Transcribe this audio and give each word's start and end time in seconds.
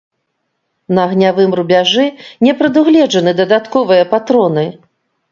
На 0.97 1.01
агнявым 1.09 1.51
рубяжы 1.59 2.05
не 2.47 2.53
прадугледжаны 2.61 3.33
дадатковыя 3.41 4.07
патроны. 4.15 4.65